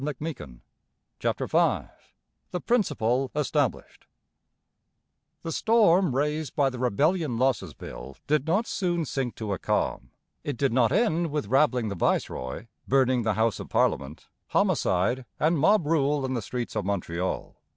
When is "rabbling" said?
11.49-11.89